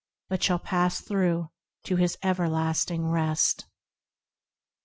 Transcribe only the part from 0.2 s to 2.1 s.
But shall pass through to